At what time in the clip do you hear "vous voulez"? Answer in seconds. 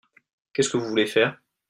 0.77-1.05